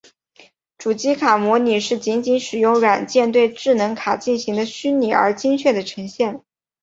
[0.79, 6.41] 主机卡模拟是仅仅使用软件对智能卡进行的虚拟而精确的呈现。